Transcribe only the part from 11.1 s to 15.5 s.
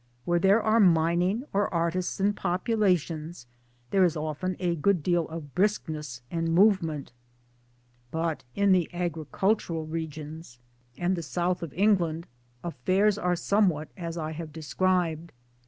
DREAMS the South of England affairs are somewhat as I have described.